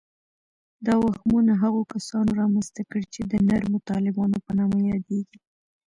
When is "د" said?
3.31-3.33